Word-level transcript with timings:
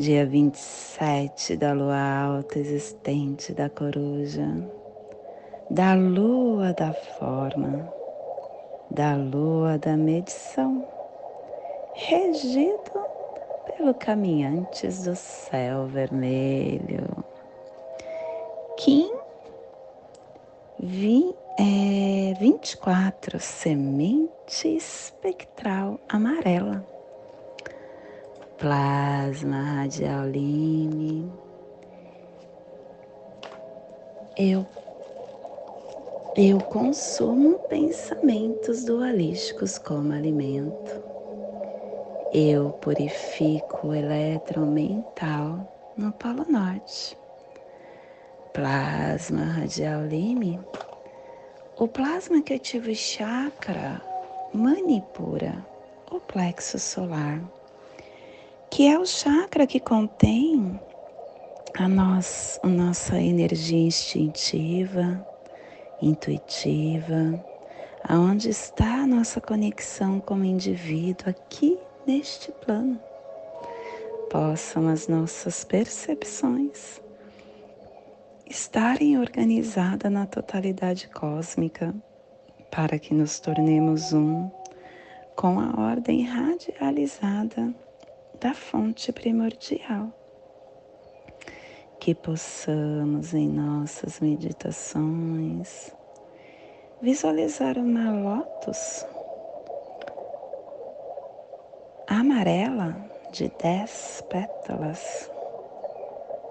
dia 0.00 0.24
27 0.24 1.58
da 1.58 1.74
lua 1.74 2.22
alta 2.24 2.58
existente 2.58 3.52
da 3.52 3.68
coruja, 3.68 4.46
da 5.68 5.92
lua 5.92 6.72
da 6.72 6.90
forma, 6.94 7.86
da 8.90 9.14
lua 9.14 9.76
da 9.76 9.98
medição, 9.98 10.88
regido 11.92 13.04
pelo 13.66 13.92
caminhantes 13.92 15.04
do 15.04 15.14
céu 15.14 15.86
vermelho. 15.86 17.06
Kim 18.78 19.12
vi, 20.78 21.34
é, 21.58 22.32
24, 22.40 23.38
semente 23.38 24.66
espectral 24.66 26.00
amarela 26.08 26.82
plasma 28.60 29.62
radial 29.62 30.28
Lime. 30.28 31.32
Eu 34.36 34.66
eu 36.36 36.60
consumo 36.60 37.58
pensamentos 37.70 38.84
dualísticos 38.84 39.78
como 39.78 40.12
alimento. 40.12 41.02
Eu 42.34 42.70
purifico 42.82 43.88
o 43.88 43.94
elétron 43.94 44.66
mental 44.66 45.66
no 45.96 46.12
Polo 46.12 46.44
Norte. 46.46 47.16
Plasma 48.52 49.44
radial 49.44 50.04
Lime. 50.04 50.60
O 51.78 51.88
plasma 51.88 52.42
que 52.42 52.54
ativa 52.54 52.90
o 52.90 52.94
chakra 52.94 54.02
manipura 54.52 55.64
o 56.10 56.20
plexo 56.20 56.78
solar 56.78 57.40
que 58.70 58.86
é 58.86 58.96
o 58.96 59.04
chakra 59.04 59.66
que 59.66 59.80
contém 59.80 60.80
a, 61.76 61.88
nós, 61.88 62.60
a 62.62 62.68
nossa 62.68 63.20
energia 63.20 63.78
instintiva, 63.78 65.26
intuitiva, 66.00 67.44
aonde 68.04 68.48
está 68.48 69.02
a 69.02 69.06
nossa 69.06 69.40
conexão 69.40 70.20
como 70.20 70.44
indivíduo 70.44 71.30
aqui 71.30 71.76
neste 72.06 72.52
plano. 72.52 72.98
Possam 74.30 74.86
as 74.88 75.08
nossas 75.08 75.64
percepções 75.64 77.02
estarem 78.48 79.18
organizadas 79.18 80.10
na 80.12 80.26
totalidade 80.26 81.08
cósmica 81.08 81.92
para 82.70 83.00
que 83.00 83.12
nos 83.14 83.40
tornemos 83.40 84.12
um 84.12 84.48
com 85.34 85.58
a 85.58 85.74
ordem 85.76 86.22
radializada 86.22 87.74
da 88.40 88.54
fonte 88.54 89.12
primordial. 89.12 90.10
Que 92.00 92.14
possamos 92.14 93.34
em 93.34 93.46
nossas 93.46 94.18
meditações 94.20 95.94
visualizar 97.02 97.76
uma 97.76 98.10
lótus 98.10 99.06
amarela 102.06 102.96
de 103.30 103.52
dez 103.62 104.24
pétalas. 104.30 105.30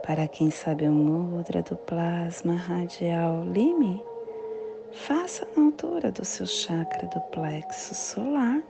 Para 0.06 0.28
quem 0.28 0.52
sabe 0.52 0.88
o 0.88 0.92
mudra 0.92 1.64
do 1.64 1.76
plasma 1.76 2.54
radial 2.54 3.44
lime, 3.46 4.02
faça 4.92 5.48
na 5.58 5.66
altura 5.66 6.12
do 6.12 6.24
seu 6.24 6.46
chakra 6.46 7.08
do 7.08 7.20
plexo 7.32 7.96
solar 7.96 8.62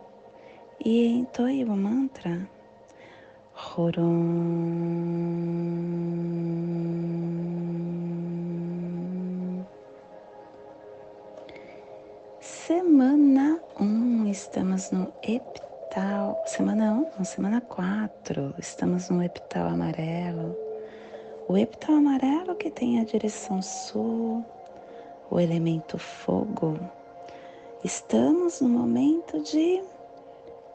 e 0.84 1.06
entoie 1.08 1.66
o 1.66 1.76
mantra 1.76 2.48
Rorom. 3.60 4.00
Semana 12.40 13.60
1, 13.78 13.84
um, 13.84 14.28
estamos 14.32 14.92
no 14.92 15.12
epital. 15.22 16.42
Semana 16.46 16.94
1, 17.18 17.22
um, 17.22 17.24
semana 17.26 17.60
4, 17.60 18.56
estamos 18.58 19.10
no 19.10 19.22
epital 19.22 19.68
amarelo. 19.68 20.56
O 21.50 21.58
epital 21.58 21.96
amarelo 21.96 22.56
que 22.56 22.72
tem 22.72 23.02
a 23.02 23.04
direção 23.04 23.62
sul, 23.62 24.46
o 25.30 25.38
elemento 25.38 25.98
fogo. 25.98 26.80
Estamos 27.84 28.62
no 28.62 28.70
momento 28.70 29.44
de 29.44 29.84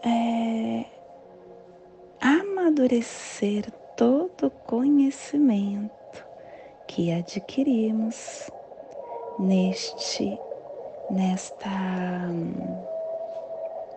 é, 0.03 0.85
amadurecer 2.25 3.71
todo 3.95 4.47
o 4.47 4.51
conhecimento 4.51 6.25
que 6.89 7.13
adquirimos 7.13 8.51
neste 9.39 10.39
nesta 11.11 12.31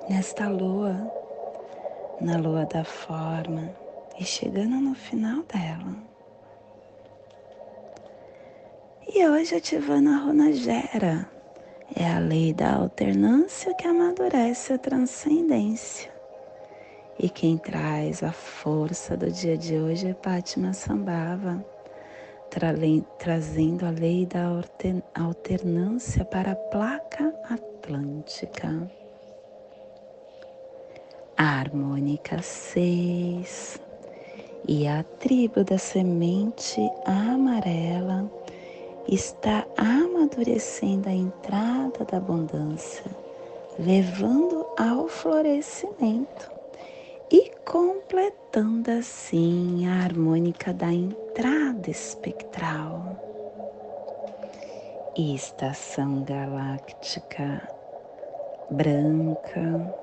nesta 0.10 0.50
lua, 0.50 1.10
na 2.20 2.38
lua 2.38 2.66
da 2.66 2.84
forma 2.84 3.74
e 4.20 4.26
chegando 4.26 4.76
no 4.76 4.94
final 4.94 5.44
dela. 5.44 5.96
E 9.08 9.26
hoje 9.26 9.56
ativando 9.56 10.10
a 10.10 10.18
runa 10.18 10.52
Gera, 10.52 11.32
é 11.96 12.06
a 12.12 12.20
lei 12.20 12.54
da 12.54 12.74
alternância 12.74 13.74
que 13.76 13.88
amadurece 13.88 14.74
a 14.74 14.78
transcendência. 14.78 16.17
E 17.20 17.30
quem 17.30 17.58
traz 17.58 18.22
a 18.22 18.32
força 18.32 19.18
do 19.18 19.32
dia 19.32 19.58
de 19.58 19.76
hoje 19.76 20.10
é 20.10 20.14
Pátima 20.14 20.72
Sambhava, 20.72 21.66
tra 22.52 22.76
trazendo 23.18 23.88
a 23.88 23.90
lei 23.90 24.28
da 24.28 24.62
alternância 25.16 26.24
para 26.24 26.52
a 26.52 26.56
placa 26.56 27.34
atlântica. 27.50 28.88
A 31.36 31.60
harmônica 31.60 32.40
6 32.40 33.82
e 34.68 34.88
a 34.88 35.02
tribo 35.02 35.64
da 35.64 35.80
semente 35.80 36.80
amarela 37.04 38.32
está 39.08 39.66
amadurecendo 39.76 41.10
a 41.10 41.14
entrada 41.14 42.06
da 42.06 42.18
abundância, 42.18 43.06
levando 43.80 44.68
ao 44.78 45.08
florescimento 45.08 46.57
e 47.32 47.52
completando 47.66 48.90
assim 48.92 49.86
a 49.86 50.04
harmônica 50.04 50.74
da 50.74 50.92
entrada 50.92 51.90
espectral. 51.90 53.04
Estação 55.16 56.24
galáctica 56.24 57.68
branca, 58.70 59.94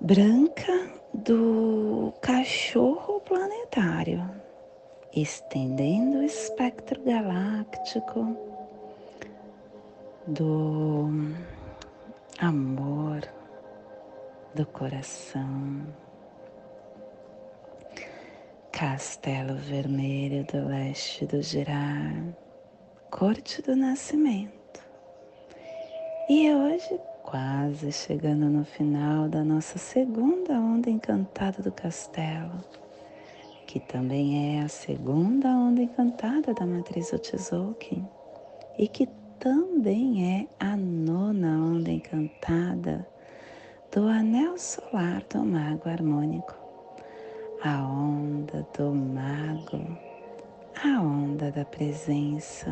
branca 0.00 0.90
do 1.12 2.12
cachorro 2.20 3.20
planetário, 3.20 4.28
estendendo 5.14 6.18
o 6.18 6.22
espectro 6.22 7.00
galáctico 7.02 8.36
do 10.26 11.10
amor 12.38 13.20
do 14.54 14.66
coração. 14.66 15.86
Castelo 18.70 19.54
Vermelho 19.56 20.44
do 20.44 20.68
Leste 20.68 21.24
do 21.26 21.40
Girar, 21.42 22.24
Corte 23.10 23.62
do 23.62 23.74
Nascimento. 23.74 24.82
E 26.28 26.52
hoje, 26.52 27.00
quase 27.22 27.92
chegando 27.92 28.46
no 28.46 28.64
final 28.64 29.28
da 29.28 29.44
nossa 29.44 29.78
segunda 29.78 30.54
onda 30.54 30.90
encantada 30.90 31.62
do 31.62 31.72
castelo, 31.72 32.60
que 33.66 33.80
também 33.80 34.58
é 34.58 34.62
a 34.62 34.68
segunda 34.68 35.48
onda 35.48 35.82
encantada 35.82 36.52
da 36.52 36.66
matriz 36.66 37.12
Otizoki 37.12 38.04
e 38.78 38.86
que 38.88 39.06
também 39.38 40.40
é 40.40 40.46
a 40.64 40.76
nona 40.76 41.56
onda 41.56 41.90
encantada 41.90 43.11
do 43.92 44.08
anel 44.08 44.56
solar 44.56 45.22
do 45.28 45.44
mago 45.44 45.86
harmônico, 45.86 46.54
a 47.62 47.86
onda 47.86 48.66
do 48.74 48.90
mago, 48.94 49.86
a 50.82 50.98
onda 50.98 51.52
da 51.52 51.62
presença. 51.62 52.70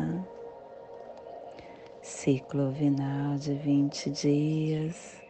Ciclo 2.01 2.71
vinal 2.71 3.35
de 3.35 3.53
20 3.53 4.09
dias, 4.09 5.21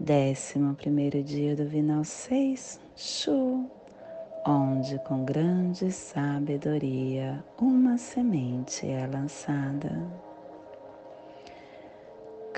décimo 0.00 0.74
primeiro 0.74 1.22
dia 1.22 1.54
do 1.54 1.66
vinal 1.66 2.04
6, 2.04 2.80
Shu, 2.96 3.68
onde 4.46 4.98
com 5.00 5.26
grande 5.26 5.92
sabedoria 5.92 7.44
uma 7.60 7.98
semente 7.98 8.86
é 8.86 9.06
lançada. 9.06 10.27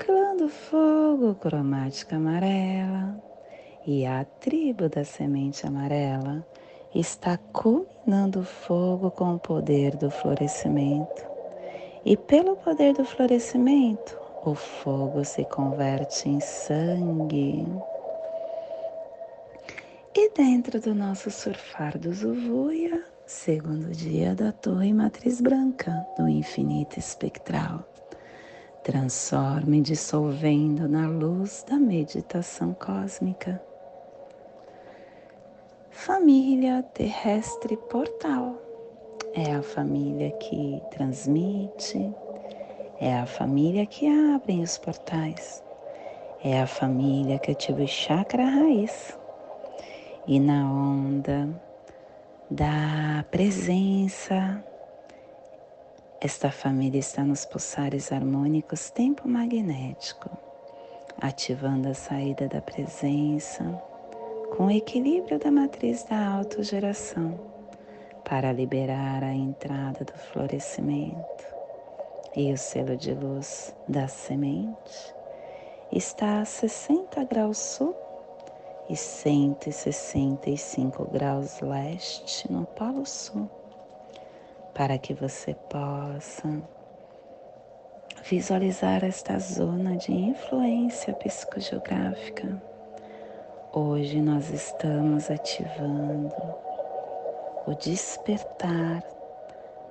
Clã 0.05 0.31
fogo, 0.49 1.35
cromática 1.35 2.15
amarela, 2.15 3.15
e 3.85 4.03
a 4.03 4.25
tribo 4.25 4.89
da 4.89 5.03
semente 5.03 5.67
amarela 5.67 6.43
está 6.93 7.37
culminando 7.53 8.43
fogo 8.43 9.11
com 9.11 9.35
o 9.35 9.39
poder 9.39 9.95
do 9.95 10.09
florescimento. 10.09 11.23
E 12.03 12.17
pelo 12.17 12.55
poder 12.55 12.93
do 12.95 13.05
florescimento, 13.05 14.17
o 14.43 14.55
fogo 14.55 15.23
se 15.23 15.45
converte 15.45 16.27
em 16.27 16.39
sangue. 16.39 17.67
E 20.15 20.31
dentro 20.33 20.81
do 20.81 20.95
nosso 20.95 21.29
surfar 21.29 21.97
do 21.99 22.11
Zuvuia, 22.11 23.03
segundo 23.27 23.91
dia 23.91 24.33
da 24.33 24.51
torre 24.51 24.93
matriz 24.93 25.39
branca 25.39 25.93
do 26.17 26.27
infinito 26.27 26.97
espectral, 26.97 27.85
transforme 28.83 29.81
dissolvendo 29.81 30.87
na 30.87 31.07
luz 31.07 31.63
da 31.69 31.77
meditação 31.77 32.73
cósmica. 32.73 33.61
Família 35.91 36.81
terrestre 36.93 37.77
portal 37.77 38.59
é 39.33 39.51
a 39.53 39.61
família 39.61 40.31
que 40.31 40.81
transmite, 40.89 42.11
é 42.99 43.19
a 43.19 43.25
família 43.25 43.85
que 43.85 44.07
abre 44.07 44.61
os 44.61 44.77
portais, 44.77 45.63
é 46.43 46.59
a 46.59 46.65
família 46.65 47.37
que 47.37 47.51
ativa 47.51 47.83
o 47.83 47.87
chakra 47.87 48.43
raiz 48.43 49.17
e 50.27 50.39
na 50.39 50.63
onda 50.71 51.49
da 52.49 53.23
presença. 53.29 54.63
Esta 56.23 56.51
família 56.51 56.99
está 56.99 57.23
nos 57.23 57.45
pulsares 57.45 58.11
harmônicos 58.11 58.91
tempo 58.91 59.27
magnético, 59.27 60.29
ativando 61.19 61.89
a 61.89 61.95
saída 61.95 62.47
da 62.47 62.61
presença 62.61 63.63
com 64.55 64.67
o 64.67 64.71
equilíbrio 64.71 65.39
da 65.39 65.49
matriz 65.49 66.03
da 66.03 66.27
autogeração 66.27 67.39
para 68.23 68.53
liberar 68.53 69.23
a 69.23 69.33
entrada 69.33 70.05
do 70.05 70.13
florescimento. 70.13 71.43
E 72.35 72.53
o 72.53 72.57
selo 72.57 72.95
de 72.95 73.15
luz 73.15 73.75
da 73.87 74.07
semente 74.07 75.15
está 75.91 76.41
a 76.41 76.45
60 76.45 77.23
graus 77.23 77.57
sul 77.57 77.95
e 78.87 78.95
165 78.95 81.03
graus 81.05 81.59
leste 81.61 82.51
no 82.51 82.67
Polo 82.67 83.07
Sul, 83.07 83.49
para 84.73 84.97
que 84.97 85.13
você 85.13 85.53
possa 85.69 86.61
visualizar 88.23 89.03
esta 89.03 89.37
zona 89.39 89.97
de 89.97 90.11
influência 90.11 91.13
psicogeográfica. 91.13 92.61
Hoje 93.73 94.21
nós 94.21 94.49
estamos 94.49 95.29
ativando 95.29 96.33
o 97.65 97.73
despertar 97.75 99.03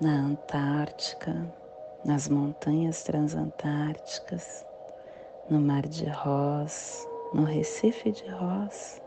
na 0.00 0.12
Antártica, 0.12 1.46
nas 2.04 2.28
montanhas 2.28 3.02
transantárticas, 3.02 4.64
no 5.48 5.60
Mar 5.60 5.86
de 5.86 6.08
Ross, 6.08 7.06
no 7.34 7.44
Recife 7.44 8.12
de 8.12 8.28
Ross, 8.28 9.00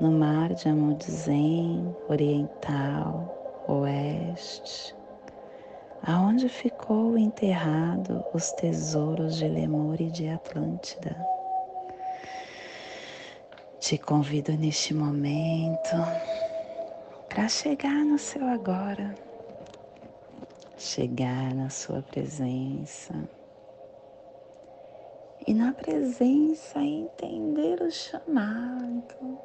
no 0.00 0.10
mar 0.10 0.52
de 0.52 0.68
Amundzem 0.68 1.94
Oriental, 2.08 3.41
Oeste, 3.68 4.94
aonde 6.04 6.48
ficou 6.48 7.16
enterrado 7.16 8.24
os 8.34 8.50
tesouros 8.52 9.36
de 9.36 9.46
Lemur 9.46 10.00
e 10.00 10.10
de 10.10 10.28
Atlântida. 10.28 11.16
Te 13.78 13.98
convido 13.98 14.52
neste 14.52 14.92
momento 14.92 15.96
para 17.28 17.48
chegar 17.48 18.04
no 18.04 18.18
seu 18.18 18.46
agora, 18.46 19.14
chegar 20.76 21.54
na 21.54 21.70
sua 21.70 22.02
presença 22.02 23.14
e 25.46 25.54
na 25.54 25.72
presença 25.72 26.80
entender 26.80 27.80
o 27.80 27.90
chamado 27.90 29.38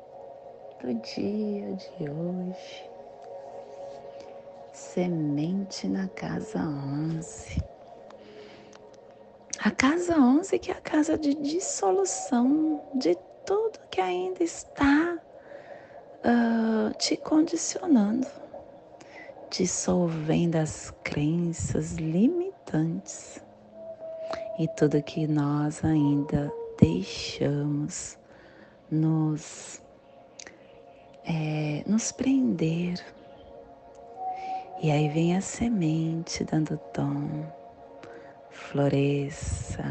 do 0.82 0.94
dia 0.94 1.74
de 1.74 2.10
hoje. 2.10 2.97
Semente 4.78 5.88
na 5.88 6.08
casa 6.10 6.60
11. 6.60 7.64
A 9.58 9.72
casa 9.72 10.16
11 10.20 10.60
que 10.60 10.70
é 10.72 10.76
a 10.76 10.80
casa 10.80 11.18
de 11.18 11.34
dissolução 11.34 12.84
de 12.94 13.18
tudo 13.44 13.80
que 13.90 14.00
ainda 14.00 14.44
está 14.44 15.18
uh, 16.24 16.94
te 17.00 17.18
condicionando, 17.18 18.28
dissolvendo 19.50 20.58
as 20.58 20.94
crenças 21.04 21.94
limitantes 21.94 23.42
e 24.60 24.68
tudo 24.78 25.02
que 25.02 25.26
nós 25.26 25.84
ainda 25.84 26.54
deixamos 26.80 28.16
nos, 28.92 29.82
é, 31.26 31.84
nos 31.88 32.12
prender. 32.12 33.17
E 34.80 34.92
aí 34.92 35.10
vem 35.10 35.36
a 35.36 35.42
semente 35.42 36.44
dando 36.44 36.78
tom, 36.94 37.52
floresça, 38.52 39.84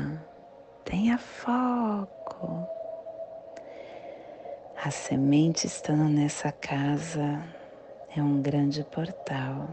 tenha 0.84 1.18
foco. 1.18 2.64
A 4.80 4.88
semente 4.92 5.66
estando 5.66 6.04
nessa 6.04 6.52
casa 6.52 7.42
é 8.16 8.22
um 8.22 8.40
grande 8.40 8.84
portal. 8.84 9.68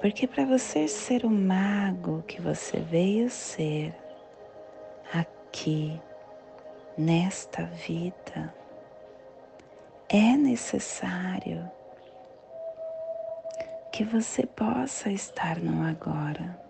Porque 0.00 0.26
para 0.26 0.44
você 0.44 0.88
ser 0.88 1.24
o 1.24 1.30
mago 1.30 2.24
que 2.26 2.42
você 2.42 2.80
veio 2.80 3.30
ser 3.30 3.94
aqui, 5.14 6.00
nesta 6.98 7.62
vida, 7.62 8.52
é 10.08 10.36
necessário 10.36 11.75
que 13.96 14.04
você 14.04 14.44
possa 14.44 15.10
estar 15.10 15.58
no 15.58 15.82
agora. 15.82 16.60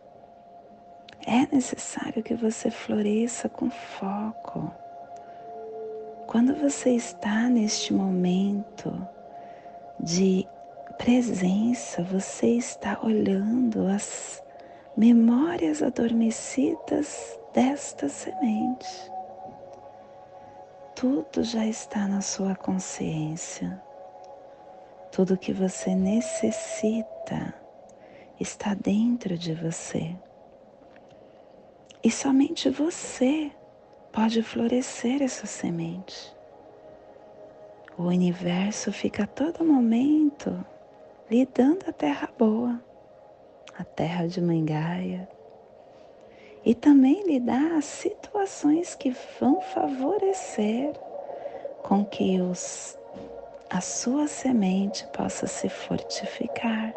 É 1.26 1.45
necessário 1.52 2.23
que 2.23 2.37
você 2.37 2.71
floresça 2.71 3.49
com 3.49 3.68
foco. 3.68 4.73
Quando 6.28 6.54
você 6.54 6.90
está 6.90 7.49
neste 7.49 7.92
momento 7.92 8.97
de 9.99 10.47
presença, 10.99 12.04
você 12.04 12.47
está 12.47 12.97
olhando 13.02 13.88
as 13.88 14.40
memórias 14.97 15.83
adormecidas 15.83 17.37
desta 17.52 18.09
semente. 18.09 19.11
Tudo 20.95 21.42
já 21.42 21.66
está 21.66 22.06
na 22.06 22.21
sua 22.21 22.54
consciência. 22.54 23.83
Tudo 25.11 25.39
que 25.39 25.53
você 25.53 25.95
necessita 25.95 27.55
está 28.39 28.75
dentro 28.75 29.37
de 29.39 29.55
você. 29.55 30.15
E 32.03 32.11
somente 32.11 32.69
você 32.69 33.51
pode 34.13 34.43
florescer 34.43 35.23
essa 35.23 35.47
semente. 35.47 36.35
O 37.99 38.05
universo 38.05 38.93
fica 38.93 39.25
a 39.25 39.27
todo 39.27 39.65
momento 39.65 40.65
lhe 41.31 41.47
dando 41.47 41.89
a 41.89 41.93
terra 41.93 42.29
boa, 42.39 42.81
a 43.77 43.83
terra 43.85 44.27
de 44.27 44.41
Mangaia, 44.41 45.29
e 46.65 46.75
também 46.75 47.23
lhe 47.25 47.41
dá 47.41 47.77
as 47.77 47.85
situações 47.85 48.95
que 48.95 49.15
vão 49.41 49.61
favorecer 49.61 50.93
com 51.83 52.05
que 52.05 52.41
os, 52.41 52.96
a 53.71 53.81
sua 53.81 54.27
semente 54.27 55.07
possa 55.09 55.47
se 55.47 55.69
fortificar. 55.69 56.95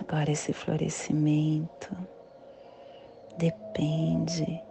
Agora, 0.00 0.30
esse 0.30 0.52
florescimento 0.52 1.96
depende 3.36 4.62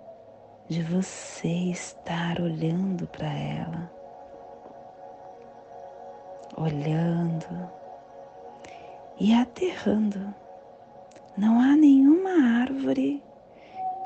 de 0.69 0.81
você 0.83 1.71
estar 1.71 2.41
olhando 2.41 3.07
para 3.07 3.27
ela 3.27 3.97
olhando 6.57 7.71
e 9.19 9.33
aterrando. 9.33 10.33
Não 11.37 11.59
há 11.59 11.75
nenhuma 11.75 12.61
árvore 12.61 13.23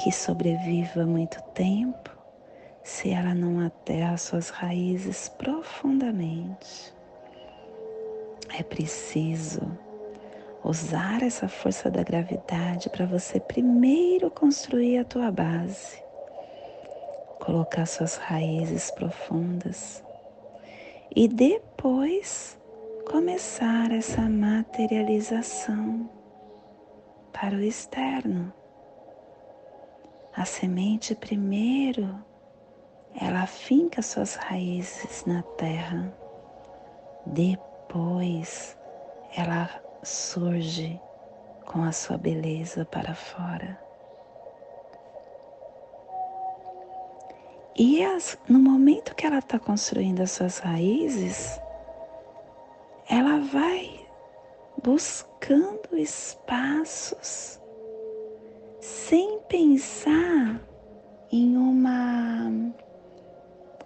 que 0.04 0.12
sobreviva 0.12 1.06
muito 1.06 1.42
tempo 1.54 2.12
se 2.84 3.10
ela 3.12 3.34
não 3.34 3.60
aterra 3.60 4.18
suas 4.18 4.50
raízes 4.50 5.30
profundamente. 5.30 6.94
É 8.58 8.64
preciso 8.64 9.62
usar 10.64 11.24
essa 11.24 11.48
força 11.48 11.90
da 11.90 12.04
gravidade 12.04 12.90
para 12.90 13.06
você 13.06 13.40
primeiro 13.40 14.30
construir 14.30 14.98
a 15.00 15.06
tua 15.06 15.32
base, 15.32 16.02
colocar 17.40 17.86
suas 17.86 18.18
raízes 18.18 18.92
profundas 18.92 20.04
e 21.16 21.28
depois 21.28 22.58
começar 23.10 23.92
essa 23.92 24.22
materialização 24.22 26.10
para 27.34 27.56
o 27.56 27.62
externo. 27.62 28.54
A 30.34 30.46
semente 30.46 31.14
primeiro 31.16 32.24
ela 33.20 33.46
finca 33.46 34.02
suas 34.02 34.36
raízes 34.36 35.26
na 35.26 35.44
terra, 35.58 36.14
depois 37.26 38.78
ela 39.36 39.70
surge 40.04 41.00
com 41.66 41.84
a 41.84 41.92
sua 41.92 42.18
beleza 42.18 42.86
para 42.86 43.14
fora. 43.14 43.80
E 47.76 48.04
as, 48.04 48.38
no 48.50 48.60
momento 48.60 49.16
que 49.16 49.26
ela 49.26 49.40
está 49.40 49.58
construindo 49.58 50.22
as 50.22 50.32
suas 50.32 50.60
raízes, 50.60 51.60
ela 53.10 53.40
vai 53.40 54.06
buscando 54.84 55.98
espaços 55.98 57.60
sem 58.80 59.40
pensar 59.48 60.60
em 61.32 61.56
uma 61.56 62.52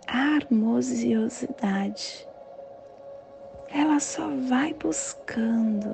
harmoniosidade. 0.08 2.28
Ela 3.70 4.00
só 4.00 4.28
vai 4.48 4.74
buscando, 4.74 5.94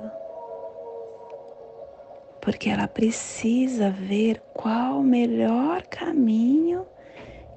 porque 2.40 2.70
ela 2.70 2.86
precisa 2.86 3.90
ver 3.90 4.40
qual 4.54 5.00
o 5.00 5.04
melhor 5.04 5.82
caminho 5.82 6.86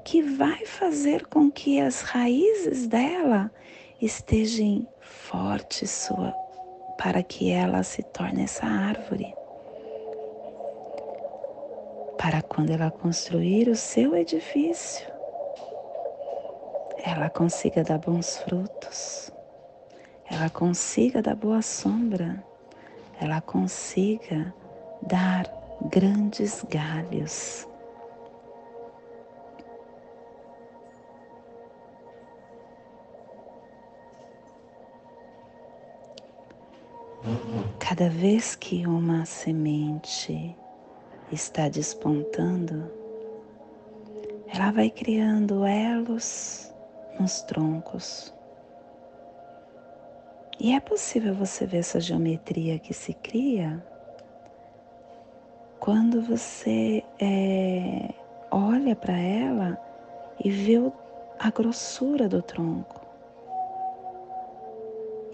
que 0.04 0.22
vai 0.22 0.66
fazer 0.66 1.28
com 1.28 1.52
que 1.52 1.80
as 1.80 2.02
raízes 2.02 2.88
dela 2.88 3.52
estejam 4.02 4.86
fortes 5.00 5.90
sua, 5.90 6.34
para 6.98 7.24
que 7.24 7.52
ela 7.52 7.84
se 7.84 8.04
torne 8.04 8.44
essa 8.44 8.66
árvore. 8.66 9.34
Para 12.18 12.42
quando 12.42 12.72
ela 12.72 12.92
construir 12.92 13.70
o 13.70 13.76
seu 13.76 14.16
edifício, 14.16 15.15
ela 17.06 17.30
consiga 17.30 17.84
dar 17.84 18.00
bons 18.00 18.38
frutos, 18.40 19.32
ela 20.26 20.50
consiga 20.50 21.22
dar 21.22 21.36
boa 21.36 21.62
sombra, 21.62 22.44
ela 23.22 23.40
consiga 23.42 24.52
dar 25.04 25.46
grandes 25.92 26.66
galhos. 26.68 27.68
Cada 37.80 38.10
vez 38.10 38.56
que 38.56 38.88
uma 38.88 39.26
semente 39.26 40.58
está 41.32 41.70
despontando, 41.70 42.92
ela 44.52 44.72
vai 44.72 44.90
criando 44.90 45.64
elos 45.64 46.65
nos 47.20 47.42
troncos. 47.42 48.34
E 50.60 50.74
é 50.74 50.80
possível 50.80 51.34
você 51.34 51.66
ver 51.66 51.80
essa 51.80 52.00
geometria 52.00 52.80
que 52.80 52.94
se 52.94 53.14
cria 53.14 53.84
quando 55.80 56.22
você 56.22 57.04
é, 57.20 58.14
olha 58.50 58.96
para 58.96 59.18
ela 59.18 59.78
e 60.44 60.50
vê 60.50 60.76
a 61.38 61.52
grossura 61.52 62.28
do 62.28 62.42
tronco. 62.42 63.02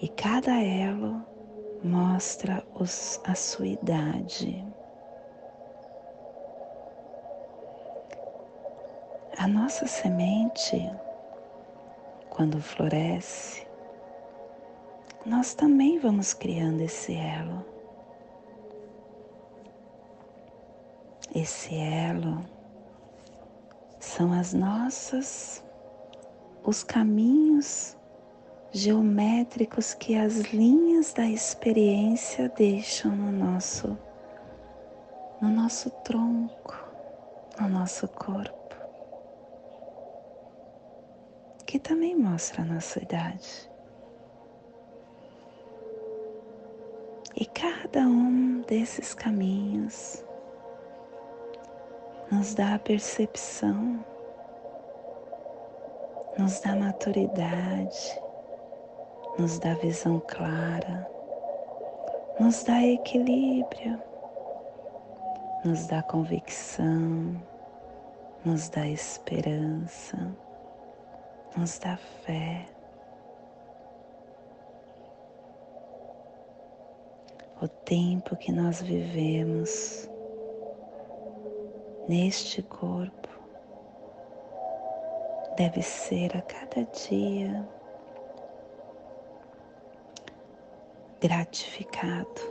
E 0.01 0.09
cada 0.09 0.59
elo 0.61 1.23
mostra 1.83 2.63
os, 2.73 3.21
a 3.23 3.35
sua 3.35 3.67
idade. 3.67 4.65
A 9.37 9.47
nossa 9.47 9.87
semente 9.87 10.91
quando 12.31 12.61
floresce, 12.61 13.67
nós 15.25 15.53
também 15.53 15.99
vamos 15.99 16.33
criando 16.33 16.81
esse 16.81 17.13
elo. 17.13 17.63
Esse 21.35 21.75
elo 21.75 22.43
são 23.99 24.31
as 24.33 24.53
nossas, 24.53 25.63
os 26.63 26.83
caminhos 26.83 27.97
geométricos 28.71 29.93
que 29.93 30.15
as 30.15 30.37
linhas 30.53 31.13
da 31.13 31.27
experiência 31.27 32.47
deixam 32.49 33.13
no 33.13 33.31
nosso, 33.31 33.97
no 35.41 35.49
nosso 35.49 35.89
tronco, 35.89 36.81
no 37.59 37.67
nosso 37.67 38.07
corpo. 38.07 38.60
Que 41.71 41.79
também 41.79 42.13
mostra 42.17 42.63
a 42.63 42.65
nossa 42.65 43.01
idade. 43.01 43.71
E 47.33 47.45
cada 47.45 48.01
um 48.01 48.59
desses 48.63 49.13
caminhos 49.13 50.21
nos 52.29 52.53
dá 52.55 52.75
a 52.75 52.79
percepção, 52.79 54.03
nos 56.37 56.59
dá 56.59 56.75
maturidade, 56.75 58.19
nos 59.39 59.57
dá 59.57 59.73
visão 59.75 60.19
clara, 60.27 61.09
nos 62.37 62.65
dá 62.65 62.83
equilíbrio, 62.83 63.97
nos 65.63 65.87
dá 65.87 66.03
convicção, 66.03 67.41
nos 68.43 68.67
dá 68.67 68.85
esperança 68.85 70.35
nos 71.57 71.77
dá 71.79 71.97
fé. 71.97 72.65
O 77.61 77.67
tempo 77.67 78.35
que 78.35 78.51
nós 78.51 78.81
vivemos 78.81 80.09
neste 82.07 82.63
corpo 82.63 83.29
deve 85.55 85.83
ser 85.83 86.35
a 86.35 86.41
cada 86.41 86.83
dia 86.85 87.67
gratificado, 91.19 92.41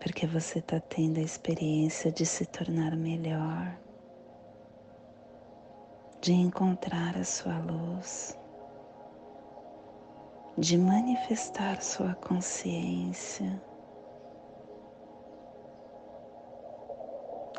porque 0.00 0.26
você 0.26 0.58
está 0.58 0.80
tendo 0.80 1.18
a 1.18 1.22
experiência 1.22 2.10
de 2.10 2.26
se 2.26 2.44
tornar 2.46 2.96
melhor 2.96 3.78
de 6.28 6.34
encontrar 6.34 7.16
a 7.16 7.24
sua 7.24 7.58
luz, 7.58 8.38
de 10.58 10.76
manifestar 10.76 11.80
sua 11.80 12.14
consciência 12.16 13.58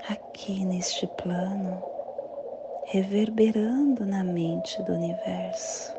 aqui 0.07 0.63
neste 0.65 1.07
plano, 1.07 1.83
reverberando 2.85 4.05
na 4.05 4.23
mente 4.23 4.79
do 4.83 4.93
universo. 4.93 5.91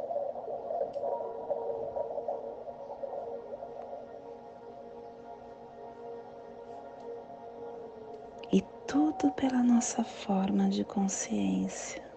E 8.53 8.63
tudo 8.87 9.33
pela 9.33 9.61
nossa 9.61 10.05
forma 10.05 10.69
de 10.69 10.85
consciência. 10.85 12.10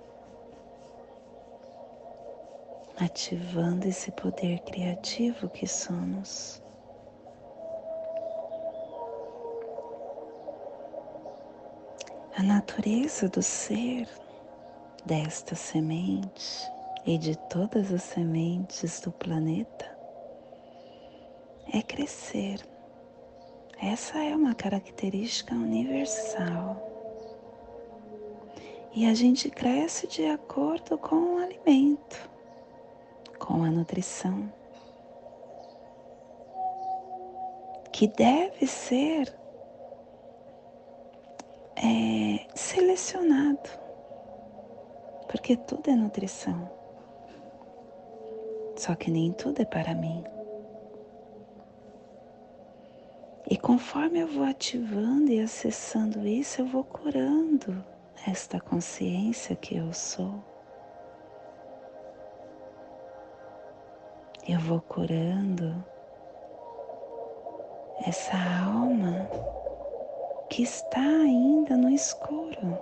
Ativando 2.99 3.87
esse 3.87 4.11
poder 4.11 4.59
criativo 4.59 5.49
que 5.49 5.67
somos. 5.67 6.61
A 12.35 12.43
natureza 12.43 13.29
do 13.29 13.41
ser 13.41 14.07
desta 15.05 15.55
semente 15.55 16.67
e 17.05 17.17
de 17.17 17.37
todas 17.49 17.91
as 17.91 18.03
sementes 18.03 18.99
do 19.01 19.11
planeta 19.11 19.85
é 21.71 21.81
crescer. 21.81 22.65
Essa 23.81 24.19
é 24.23 24.35
uma 24.35 24.55
característica 24.55 25.53
universal. 25.53 26.89
E 28.95 29.05
a 29.05 29.13
gente 29.13 29.49
cresce 29.49 30.07
de 30.07 30.25
acordo 30.25 30.97
com 30.97 31.35
o 31.35 31.37
alimento, 31.37 32.29
com 33.43 33.61
a 33.61 33.69
nutrição, 33.69 34.49
que 37.91 38.07
deve 38.07 38.65
ser 38.65 39.37
é, 41.75 42.47
selecionado, 42.55 43.69
porque 45.27 45.57
tudo 45.57 45.89
é 45.89 45.93
nutrição. 45.93 46.71
Só 48.77 48.95
que 48.95 49.11
nem 49.11 49.33
tudo 49.33 49.61
é 49.61 49.65
para 49.65 49.93
mim. 49.93 50.23
E 53.51 53.57
conforme 53.57 54.19
eu 54.19 54.27
vou 54.27 54.45
ativando 54.45 55.29
e 55.29 55.41
acessando 55.41 56.25
isso, 56.25 56.61
eu 56.61 56.65
vou 56.65 56.85
curando 56.85 57.83
esta 58.25 58.59
consciência 58.61 59.53
que 59.53 59.75
eu 59.75 59.91
sou. 59.91 60.52
Eu 64.45 64.59
vou 64.59 64.81
curando 64.81 65.83
essa 68.05 68.35
alma 68.35 69.29
que 70.49 70.63
está 70.63 70.99
ainda 70.99 71.77
no 71.77 71.89
escuro. 71.89 72.77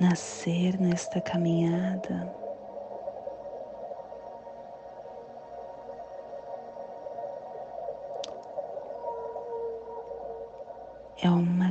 nascer 0.00 0.80
nesta 0.80 1.20
caminhada. 1.20 2.41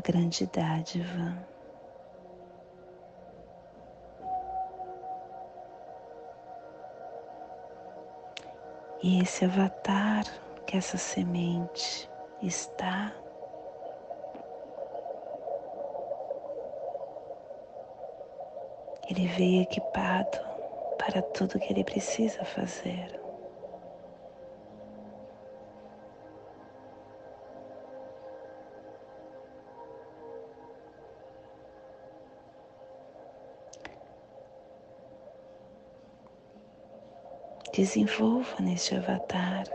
Grande 0.01 0.45
dádiva. 0.47 1.37
E 9.03 9.21
esse 9.21 9.45
avatar 9.45 10.23
que 10.65 10.77
essa 10.77 10.97
semente 10.97 12.09
está 12.41 13.13
Ele 19.11 19.27
veio 19.27 19.63
equipado 19.63 20.39
para 20.97 21.21
tudo 21.21 21.59
que 21.59 21.73
ele 21.73 21.83
precisa 21.83 22.45
fazer. 22.45 23.20
Desenvolva 37.73 38.61
neste 38.61 38.95
avatar 38.95 39.65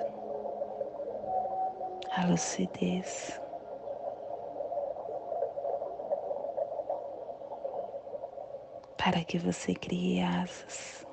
a 2.14 2.26
lucidez. 2.26 3.40
para 9.06 9.24
que 9.24 9.38
você 9.38 9.72
crie 9.72 10.20
asas. 10.20 11.06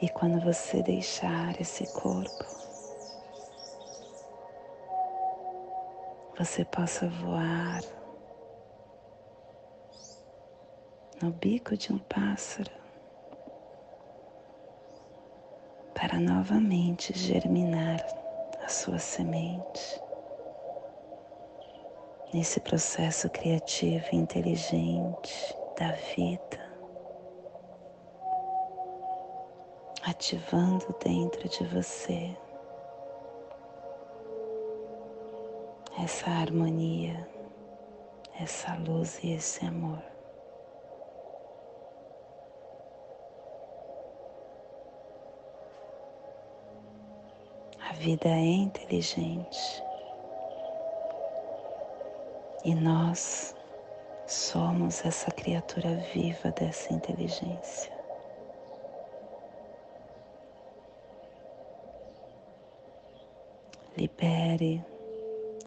E 0.00 0.08
quando 0.08 0.40
você 0.40 0.82
deixar 0.82 1.60
esse 1.60 1.86
corpo, 1.88 2.44
você 6.38 6.64
possa 6.64 7.06
voar 7.06 7.82
no 11.22 11.30
bico 11.30 11.76
de 11.76 11.92
um 11.92 11.98
pássaro 11.98 12.72
para 15.94 16.18
novamente 16.18 17.16
germinar 17.16 18.04
a 18.60 18.68
sua 18.68 18.98
semente 18.98 20.02
nesse 22.34 22.58
processo 22.58 23.30
criativo 23.30 24.04
e 24.10 24.16
inteligente 24.16 25.56
da 25.78 25.92
vida, 25.92 26.72
ativando 30.02 30.92
dentro 31.04 31.48
de 31.48 31.64
você 31.66 32.36
essa 36.02 36.28
harmonia, 36.28 37.28
essa 38.40 38.74
luz 38.74 39.22
e 39.22 39.30
esse 39.34 39.64
amor. 39.64 40.11
Vida 48.02 48.28
é 48.28 48.40
inteligente. 48.40 49.80
E 52.64 52.74
nós 52.74 53.54
somos 54.26 55.04
essa 55.04 55.30
criatura 55.30 55.94
viva 56.12 56.50
dessa 56.50 56.92
inteligência. 56.92 57.92
Libere 63.96 64.84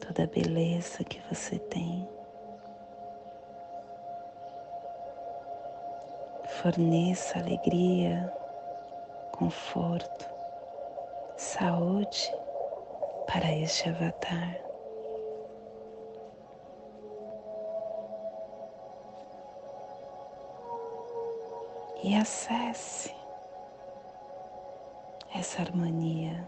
toda 0.05 0.25
a 0.25 0.27
beleza 0.27 1.05
que 1.05 1.21
você 1.33 1.57
tem. 1.57 2.05
Forneça 6.61 7.39
alegria, 7.39 8.29
conforto, 9.31 10.34
saúde 11.37 12.33
para 13.27 13.51
este 13.51 13.89
avatar. 13.89 14.65
e 22.05 22.15
acesse 22.15 23.15
essa 25.33 25.63
harmonia 25.63 26.47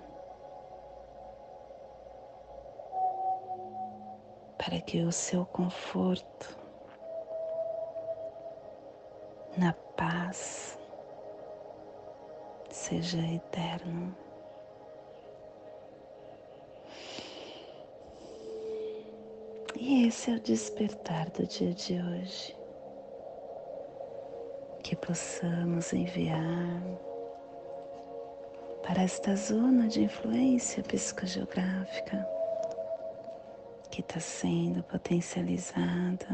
para 4.55 4.79
que 4.81 5.01
o 5.01 5.11
seu 5.11 5.47
conforto 5.47 6.55
na 9.57 9.73
paz 9.73 10.77
seja 12.69 13.17
eterno. 13.17 14.26
E 19.89 20.05
esse 20.05 20.29
é 20.29 20.35
o 20.35 20.39
despertar 20.41 21.29
do 21.29 21.47
dia 21.47 21.73
de 21.73 21.93
hoje. 21.93 22.53
Que 24.83 24.97
possamos 24.97 25.93
enviar 25.93 26.83
para 28.85 29.03
esta 29.03 29.33
zona 29.37 29.87
de 29.87 30.03
influência 30.03 30.83
psicogeográfica 30.83 32.27
que 33.89 34.01
está 34.01 34.19
sendo 34.19 34.83
potencializada 34.83 36.27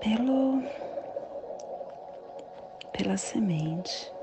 pelo 0.00 0.62
pela 2.92 3.16
semente 3.16 4.15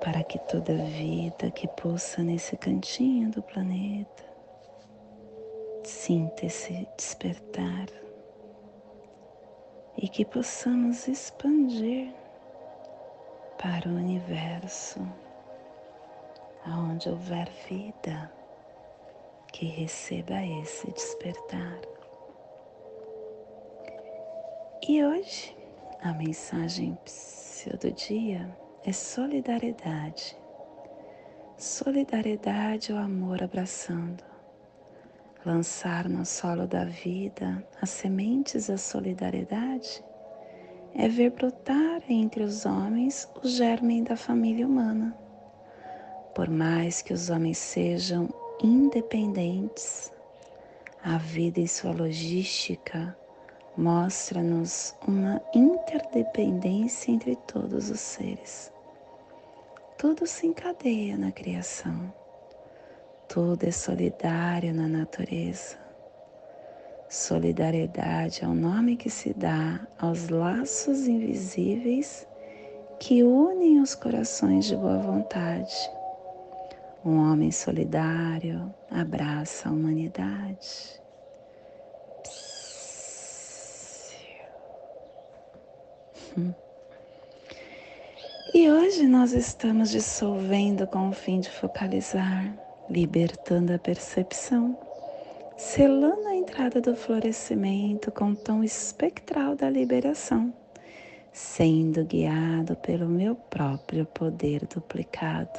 para 0.00 0.22
que 0.24 0.38
toda 0.38 0.74
vida 0.74 1.50
que 1.50 1.68
pulsa 1.68 2.22
nesse 2.22 2.56
cantinho 2.56 3.30
do 3.30 3.42
planeta 3.42 4.24
sinta 5.84 6.46
esse 6.46 6.86
despertar 6.96 7.86
e 9.96 10.08
que 10.08 10.24
possamos 10.24 11.06
expandir 11.08 12.14
para 13.58 13.88
o 13.88 13.96
universo, 13.96 15.00
aonde 16.64 17.10
houver 17.10 17.50
vida 17.68 18.32
que 19.52 19.66
receba 19.66 20.42
esse 20.62 20.90
despertar. 20.92 21.80
E 24.88 25.04
hoje 25.04 25.54
a 26.00 26.12
mensagem 26.14 26.96
do 27.78 27.92
dia 27.92 28.48
é 28.84 28.92
solidariedade. 28.92 30.36
Solidariedade 31.56 32.92
é 32.92 32.94
o 32.94 32.98
amor 32.98 33.42
abraçando. 33.42 34.24
Lançar 35.44 36.08
no 36.08 36.24
solo 36.24 36.66
da 36.66 36.84
vida 36.84 37.66
as 37.80 37.90
sementes 37.90 38.68
da 38.68 38.78
solidariedade 38.78 40.02
é 40.94 41.08
ver 41.08 41.30
brotar 41.30 42.02
entre 42.08 42.42
os 42.42 42.64
homens 42.64 43.28
o 43.42 43.48
germe 43.48 44.02
da 44.02 44.16
família 44.16 44.66
humana. 44.66 45.16
Por 46.34 46.48
mais 46.48 47.02
que 47.02 47.12
os 47.12 47.28
homens 47.28 47.58
sejam 47.58 48.28
independentes, 48.62 50.10
a 51.02 51.18
vida 51.18 51.60
e 51.60 51.68
sua 51.68 51.92
logística 51.92 53.16
mostra-nos 53.76 54.94
uma 55.06 55.40
interdependência 55.54 57.12
entre 57.12 57.36
todos 57.46 57.90
os 57.90 58.00
seres. 58.00 58.72
Tudo 59.98 60.26
se 60.26 60.46
encadeia 60.46 61.16
na 61.16 61.30
criação, 61.30 62.12
tudo 63.28 63.64
é 63.64 63.70
solidário 63.70 64.74
na 64.74 64.88
natureza. 64.88 65.78
Solidariedade 67.08 68.44
é 68.44 68.46
o 68.48 68.54
nome 68.54 68.96
que 68.96 69.10
se 69.10 69.34
dá 69.34 69.80
aos 69.98 70.28
laços 70.28 71.08
invisíveis 71.08 72.26
que 73.00 73.22
unem 73.22 73.80
os 73.80 73.94
corações 73.94 74.66
de 74.66 74.76
boa 74.76 74.98
vontade. 74.98 75.74
Um 77.04 77.16
homem 77.16 77.50
solidário 77.50 78.72
abraça 78.90 79.68
a 79.68 79.72
humanidade. 79.72 81.00
E 88.54 88.70
hoje 88.70 89.06
nós 89.06 89.32
estamos 89.32 89.90
dissolvendo 89.90 90.86
com 90.86 91.08
o 91.08 91.12
fim 91.12 91.40
de 91.40 91.50
focalizar, 91.50 92.54
libertando 92.88 93.74
a 93.74 93.78
percepção, 93.78 94.78
selando 95.56 96.28
a 96.28 96.34
entrada 96.34 96.80
do 96.80 96.94
florescimento 96.94 98.12
com 98.12 98.30
o 98.30 98.36
tom 98.36 98.62
espectral 98.62 99.56
da 99.56 99.68
liberação, 99.68 100.54
sendo 101.32 102.04
guiado 102.04 102.76
pelo 102.76 103.08
meu 103.08 103.34
próprio 103.34 104.06
poder 104.06 104.66
duplicado. 104.66 105.58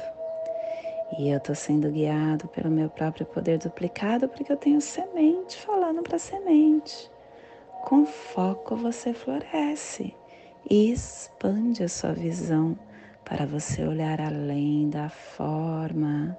E 1.18 1.28
eu 1.28 1.36
estou 1.36 1.54
sendo 1.54 1.90
guiado 1.90 2.48
pelo 2.48 2.70
meu 2.70 2.88
próprio 2.88 3.26
poder 3.26 3.58
duplicado 3.58 4.26
porque 4.26 4.50
eu 4.50 4.56
tenho 4.56 4.80
semente 4.80 5.58
falando 5.58 6.02
para 6.02 6.18
semente. 6.18 7.10
Com 7.84 8.06
foco 8.06 8.74
você 8.74 9.12
floresce 9.12 10.14
e 10.68 10.92
expande 10.92 11.82
a 11.82 11.88
sua 11.88 12.12
visão 12.12 12.78
para 13.24 13.46
você 13.46 13.82
olhar 13.84 14.20
além 14.20 14.90
da 14.90 15.08
forma 15.08 16.36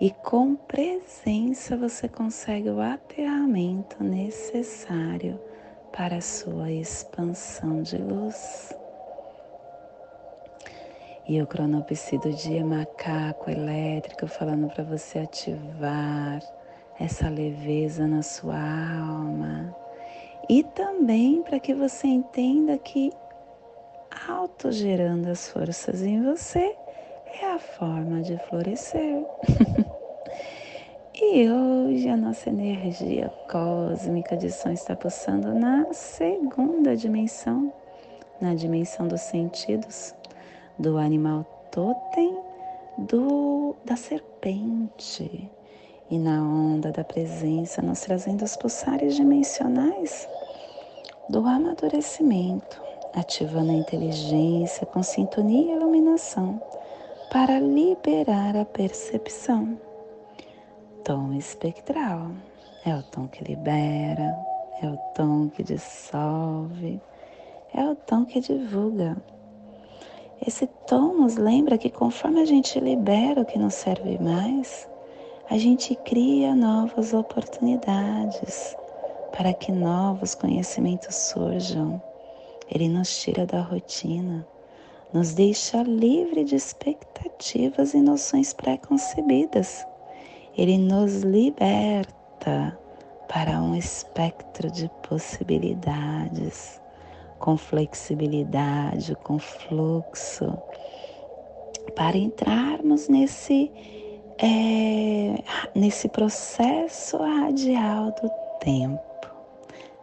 e 0.00 0.10
com 0.10 0.56
presença 0.56 1.76
você 1.76 2.08
consegue 2.08 2.68
o 2.68 2.80
aterramento 2.80 4.02
necessário 4.02 5.40
para 5.92 6.16
a 6.16 6.20
sua 6.20 6.70
expansão 6.72 7.82
de 7.82 7.96
luz. 7.98 8.74
E 11.26 11.40
o 11.40 11.46
cronopsi 11.46 12.18
do 12.18 12.32
dia 12.32 12.64
macaco 12.64 13.50
elétrico 13.50 14.26
falando 14.26 14.68
para 14.68 14.84
você 14.84 15.20
ativar 15.20 16.40
essa 16.98 17.28
leveza 17.28 18.06
na 18.06 18.22
sua 18.22 18.58
alma. 18.58 19.74
E 20.50 20.62
também 20.62 21.42
para 21.42 21.58
que 21.58 21.72
você 21.72 22.06
entenda 22.06 22.76
que 22.76 23.10
autogerando 24.28 25.28
as 25.30 25.48
forças 25.48 26.02
em 26.02 26.22
você 26.22 26.76
é 27.40 27.46
a 27.52 27.58
forma 27.58 28.22
de 28.22 28.38
florescer. 28.48 29.24
e 31.14 31.50
hoje 31.50 32.08
a 32.08 32.16
nossa 32.16 32.48
energia 32.48 33.28
cósmica 33.50 34.36
de 34.36 34.50
som 34.50 34.70
está 34.70 34.94
pulsando 34.94 35.54
na 35.54 35.92
segunda 35.92 36.96
dimensão, 36.96 37.72
na 38.40 38.54
dimensão 38.54 39.08
dos 39.08 39.20
sentidos, 39.20 40.14
do 40.78 40.98
animal 40.98 41.44
totem, 41.70 42.36
do, 42.98 43.74
da 43.84 43.96
serpente. 43.96 45.50
E 46.10 46.18
na 46.18 46.42
onda 46.42 46.92
da 46.92 47.02
presença, 47.02 47.82
nós 47.82 48.02
trazendo 48.02 48.44
os 48.44 48.56
pulsares 48.56 49.16
dimensionais 49.16 50.28
do 51.28 51.46
amadurecimento, 51.46 52.83
ativando 53.14 53.70
a 53.70 53.74
inteligência 53.74 54.86
com 54.86 55.02
sintonia 55.02 55.72
e 55.72 55.76
iluminação 55.76 56.60
para 57.30 57.58
liberar 57.58 58.56
a 58.56 58.64
percepção. 58.64 59.78
Tom 61.04 61.32
espectral 61.34 62.30
é 62.84 62.94
o 62.94 63.02
tom 63.02 63.28
que 63.28 63.44
libera, 63.44 64.36
é 64.82 64.86
o 64.86 64.96
tom 65.14 65.48
que 65.48 65.62
dissolve, 65.62 67.00
é 67.72 67.84
o 67.84 67.94
tom 67.94 68.24
que 68.24 68.40
divulga. 68.40 69.16
Esse 70.46 70.66
tom 70.86 71.14
nos 71.14 71.36
lembra 71.36 71.78
que 71.78 71.90
conforme 71.90 72.40
a 72.40 72.44
gente 72.44 72.78
libera 72.80 73.40
o 73.40 73.44
que 73.44 73.58
não 73.58 73.70
serve 73.70 74.18
mais, 74.18 74.88
a 75.48 75.56
gente 75.56 75.94
cria 75.94 76.54
novas 76.54 77.12
oportunidades 77.12 78.76
para 79.36 79.52
que 79.52 79.72
novos 79.72 80.34
conhecimentos 80.34 81.14
surjam 81.14 82.00
ele 82.74 82.88
nos 82.88 83.22
tira 83.22 83.46
da 83.46 83.60
rotina, 83.60 84.44
nos 85.12 85.32
deixa 85.32 85.80
livre 85.84 86.42
de 86.42 86.56
expectativas 86.56 87.94
e 87.94 88.00
noções 88.00 88.52
pré-concebidas. 88.52 89.86
Ele 90.58 90.76
nos 90.76 91.22
liberta 91.22 92.76
para 93.28 93.62
um 93.62 93.76
espectro 93.76 94.68
de 94.72 94.90
possibilidades, 95.08 96.80
com 97.38 97.56
flexibilidade, 97.56 99.14
com 99.22 99.38
fluxo, 99.38 100.58
para 101.94 102.16
entrarmos 102.16 103.06
nesse, 103.06 103.70
é, 104.38 105.44
nesse 105.76 106.08
processo 106.08 107.18
radial 107.18 108.06
do 108.20 108.28
tempo, 108.58 109.30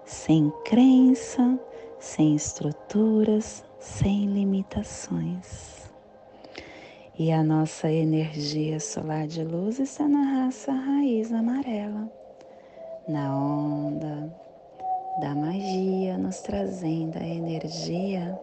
sem 0.05 0.49
crença, 0.63 1.60
sem 2.01 2.35
estruturas, 2.35 3.63
sem 3.79 4.25
limitações. 4.25 5.87
E 7.17 7.31
a 7.31 7.43
nossa 7.43 7.91
energia 7.91 8.79
solar 8.79 9.27
de 9.27 9.43
luz 9.43 9.79
está 9.79 10.07
na 10.07 10.23
raça 10.23 10.71
raiz 10.71 11.31
amarela, 11.31 12.11
na 13.07 13.37
onda 13.37 14.35
da 15.19 15.35
magia, 15.35 16.17
nos 16.17 16.39
trazendo 16.39 17.17
a 17.17 17.23
energia 17.23 18.39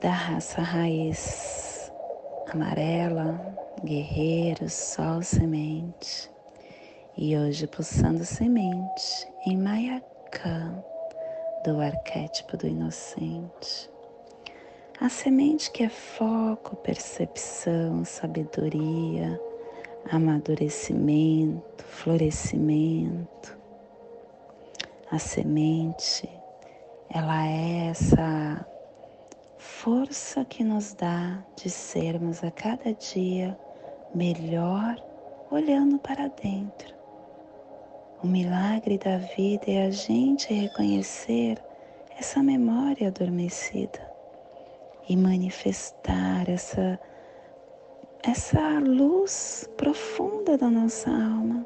da 0.00 0.12
raça 0.12 0.62
raiz 0.62 1.90
amarela, 2.52 3.40
guerreiro, 3.82 4.70
sol, 4.70 5.20
semente. 5.20 6.30
E 7.16 7.36
hoje 7.36 7.66
pulsando 7.66 8.24
semente 8.24 9.26
em 9.44 9.56
Maia 9.56 10.00
do 11.64 11.80
arquétipo 11.80 12.56
do 12.56 12.66
inocente. 12.66 13.90
A 15.00 15.08
semente 15.08 15.70
que 15.70 15.82
é 15.82 15.88
foco, 15.88 16.76
percepção, 16.76 18.04
sabedoria, 18.04 19.40
amadurecimento, 20.10 21.84
florescimento. 21.84 23.58
A 25.10 25.18
semente, 25.18 26.28
ela 27.08 27.46
é 27.46 27.88
essa 27.88 28.66
força 29.58 30.44
que 30.44 30.62
nos 30.62 30.94
dá 30.94 31.42
de 31.56 31.68
sermos 31.68 32.44
a 32.44 32.50
cada 32.50 32.92
dia 32.92 33.58
melhor 34.14 34.96
olhando 35.50 35.98
para 35.98 36.28
dentro 36.28 36.99
o 38.22 38.26
milagre 38.26 38.98
da 38.98 39.16
vida 39.16 39.64
é 39.66 39.86
a 39.86 39.90
gente 39.90 40.52
reconhecer 40.52 41.58
essa 42.18 42.42
memória 42.42 43.08
adormecida 43.08 43.98
e 45.08 45.16
manifestar 45.16 46.48
essa 46.48 47.00
essa 48.22 48.78
luz 48.78 49.66
profunda 49.78 50.58
da 50.58 50.70
nossa 50.70 51.08
alma, 51.08 51.64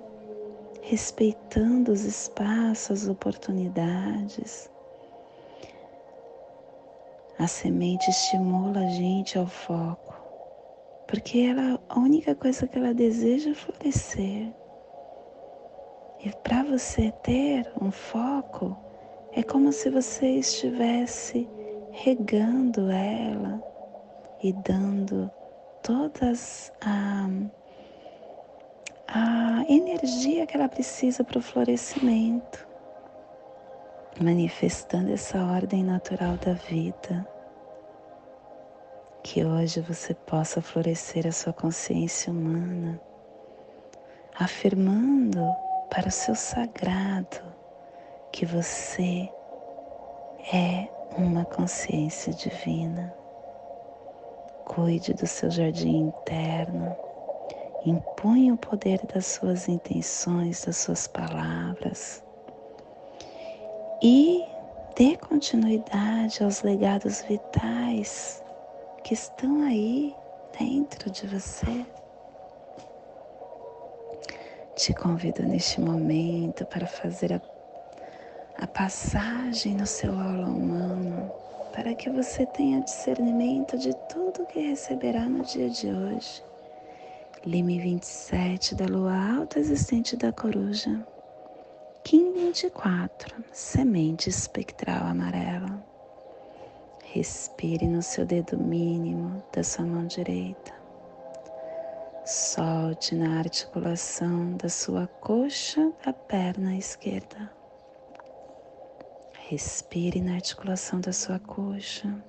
respeitando 0.83 1.91
os 1.91 2.05
espaços, 2.05 3.03
as 3.03 3.09
oportunidades. 3.09 4.71
A 7.37 7.49
semente 7.49 8.09
estimula 8.09 8.79
a 8.79 8.89
gente 8.91 9.37
ao 9.37 9.49
foco, 9.49 10.15
porque 11.09 11.41
ela, 11.41 11.81
a 11.89 11.99
única 11.99 12.37
coisa 12.37 12.69
que 12.69 12.79
ela 12.79 12.95
deseja 12.95 13.51
é 13.51 13.55
florescer. 13.55 14.55
E 16.25 16.33
para 16.43 16.63
você 16.65 17.13
ter 17.23 17.71
um 17.81 17.91
foco, 17.91 18.77
É 19.37 19.43
como 19.43 19.73
se 19.73 19.91
você 19.91 20.29
estivesse 20.39 21.49
regando 21.91 22.89
ela 22.89 23.61
e 24.41 24.53
dando 24.53 25.29
todas 25.83 26.73
a, 26.81 27.29
a 29.09 29.65
energia 29.69 30.47
que 30.47 30.57
ela 30.57 30.69
precisa 30.69 31.25
para 31.25 31.39
o 31.39 31.43
florescimento, 31.43 32.69
manifestando 34.21 35.13
essa 35.13 35.45
ordem 35.45 35.83
natural 35.83 36.37
da 36.37 36.53
vida. 36.53 37.27
Que 39.25 39.45
hoje 39.45 39.81
você 39.81 40.15
possa 40.15 40.63
florescer 40.63 41.27
a 41.27 41.33
sua 41.33 41.53
consciência 41.53 42.33
humana, 42.33 43.01
afirmando 44.39 45.45
para 45.95 46.09
o 46.09 46.11
seu 46.11 46.35
sagrado 46.35 47.41
que 48.33 48.45
você 48.45 49.31
é 50.53 50.89
uma 51.17 51.45
consciência 51.45 52.35
divina. 52.35 53.15
Cuide 54.65 55.15
do 55.15 55.25
seu 55.25 55.49
jardim 55.53 56.09
interno, 56.09 56.97
impunha 57.87 58.55
o 58.55 58.57
poder 58.57 59.07
das 59.07 59.25
suas 59.25 59.69
intenções, 59.69 60.65
das 60.65 60.79
suas 60.79 61.07
palavras 61.07 62.25
e 64.03 64.45
dê 64.97 65.17
continuidade 65.17 66.43
aos 66.43 66.63
legados 66.63 67.23
vitais 67.23 68.43
que 69.05 69.15
estão 69.15 69.63
aí 69.63 70.13
dentro 70.59 71.09
de 71.09 71.25
você. 71.29 71.87
Te 74.77 74.93
convido 74.93 75.47
neste 75.47 75.81
momento 75.81 76.67
para 76.67 76.85
fazer 76.85 77.33
a, 77.33 77.41
a 78.59 78.67
passagem 78.67 79.73
no 79.77 79.87
seu 79.87 80.11
aula 80.13 80.49
humano, 80.49 81.33
para 81.73 81.95
que 81.95 82.11
você 82.11 82.45
tenha 82.45 82.81
discernimento 82.81 83.79
de 83.79 83.95
tudo 84.09 84.45
que 84.47 84.59
receberá 84.59 85.29
no 85.29 85.45
dia 85.45 85.71
de 85.71 85.87
hoje. 85.87 86.43
Lime 87.47 87.79
27 87.79 88.75
da 88.75 88.87
lua 88.87 89.15
alta 89.39 89.61
existente 89.61 90.17
da 90.17 90.33
coruja. 90.33 91.07
Kim 92.03 92.33
24, 92.33 93.45
semente 93.53 94.29
espectral 94.29 95.07
amarela. 95.07 95.81
Respire 97.13 97.87
no 97.87 98.03
seu 98.03 98.27
dedo 98.27 98.59
mínimo 98.59 99.41
da 99.53 99.63
sua 99.63 99.85
mão 99.85 100.05
direita. 100.05 100.84
Solte 102.27 103.15
na 103.15 103.39
articulação 103.39 104.57
da 104.57 104.71
sua 104.71 105.07
coxa 105.07 105.93
da 106.03 106.11
perna 106.11 106.75
esquerda. 106.75 107.53
Respire 109.51 110.23
na 110.23 110.37
articulação 110.37 111.03
da 111.03 111.13
sua 111.13 111.39
coxa. 111.39 112.25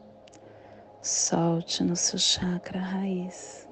Solte 1.01 1.81
no 1.81 1.95
seu 1.95 2.19
chakra 2.19 2.77
raiz. 2.77 3.69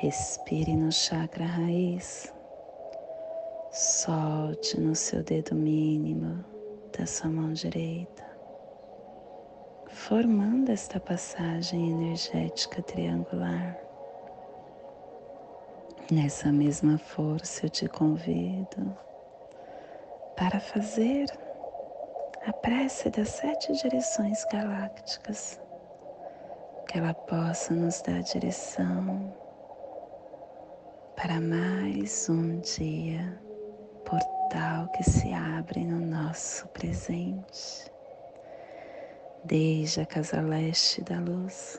Respire 0.00 0.76
no 0.76 0.92
chakra 0.92 1.44
raiz. 1.44 2.32
Solte 3.72 4.78
no 4.78 4.94
seu 4.94 5.24
dedo 5.24 5.56
mínimo 5.56 6.44
da 6.96 7.04
sua 7.06 7.28
mão 7.28 7.52
direita, 7.52 8.24
formando 9.88 10.70
esta 10.70 11.00
passagem 11.00 11.90
energética 11.90 12.80
triangular. 12.82 13.87
Nessa 16.10 16.50
mesma 16.50 16.96
força 16.96 17.66
eu 17.66 17.70
te 17.70 17.86
convido 17.86 18.96
para 20.34 20.58
fazer 20.58 21.30
a 22.46 22.50
prece 22.50 23.10
das 23.10 23.28
sete 23.28 23.74
direções 23.74 24.42
galácticas, 24.46 25.60
que 26.88 26.96
ela 26.96 27.12
possa 27.12 27.74
nos 27.74 28.00
dar 28.00 28.22
direção 28.22 29.30
para 31.14 31.38
mais 31.42 32.26
um 32.30 32.58
dia, 32.60 33.38
portal 34.02 34.88
que 34.88 35.02
se 35.02 35.34
abre 35.34 35.84
no 35.84 36.00
nosso 36.00 36.66
presente, 36.68 37.92
desde 39.44 40.00
a 40.00 40.06
casa 40.06 40.40
leste 40.40 41.04
da 41.04 41.20
luz 41.20 41.78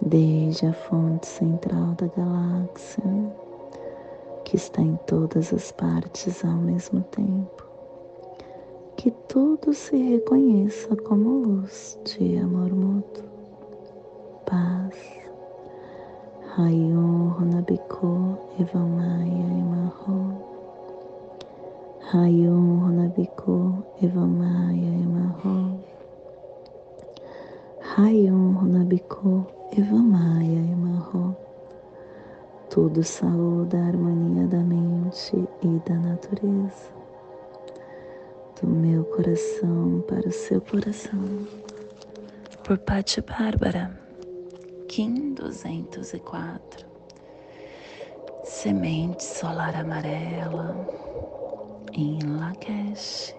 desde 0.00 0.66
a 0.66 0.72
fonte 0.72 1.26
central 1.26 1.94
da 1.94 2.06
galáxia, 2.08 3.02
que 4.44 4.56
está 4.56 4.82
em 4.82 4.96
todas 5.06 5.52
as 5.52 5.72
partes 5.72 6.44
ao 6.44 6.56
mesmo 6.56 7.02
tempo. 7.02 7.64
Que 8.96 9.10
tudo 9.28 9.72
se 9.72 9.96
reconheça 9.96 10.96
como 10.96 11.42
luz 11.42 11.98
de 12.04 12.38
amor 12.38 12.72
mútuo, 12.72 13.24
paz. 14.44 15.18
Rayon 16.58 17.30
Runabiko 17.38 18.36
Evamaya 18.58 19.46
Emarro. 19.62 20.34
Rayon 22.10 22.80
Runabiko 22.82 23.84
Evamaya 24.02 24.90
Emarro. 25.04 25.78
Rayon 27.94 28.56
Runabiko 28.58 29.46
Evamaya 29.70 30.58
Emarro. 30.72 31.36
Tudo 32.88 33.04
saúde 33.04 33.76
a 33.76 33.86
harmonia 33.86 34.46
da 34.46 34.60
mente 34.60 35.36
e 35.62 35.78
da 35.86 35.94
natureza. 35.94 36.90
Do 38.58 38.66
meu 38.66 39.04
coração 39.04 40.02
para 40.08 40.26
o 40.26 40.32
seu 40.32 40.58
coração. 40.62 41.20
Por 42.64 42.78
Patti 42.78 43.20
Bárbara, 43.20 43.94
Kim 44.88 45.34
204. 45.34 46.86
Semente 48.44 49.22
solar 49.22 49.76
amarela 49.76 50.74
em 51.92 52.18
Lakesh. 52.22 53.36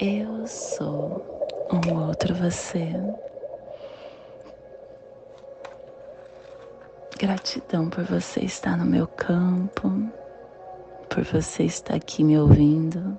Eu 0.00 0.48
sou 0.48 1.24
um 1.72 2.08
outro 2.08 2.34
você. 2.34 2.90
Gratidão 7.20 7.90
por 7.90 8.02
você 8.04 8.40
estar 8.40 8.78
no 8.78 8.86
meu 8.86 9.06
campo, 9.06 9.92
por 11.10 11.22
você 11.22 11.64
estar 11.64 11.96
aqui 11.96 12.24
me 12.24 12.38
ouvindo. 12.38 13.14